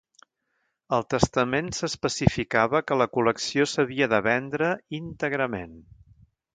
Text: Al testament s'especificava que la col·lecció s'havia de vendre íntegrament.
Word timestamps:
Al 0.97 1.05
testament 1.13 1.69
s'especificava 1.81 2.83
que 2.89 2.99
la 3.03 3.09
col·lecció 3.19 3.69
s'havia 3.75 4.11
de 4.17 4.25
vendre 4.33 4.75
íntegrament. 5.05 5.83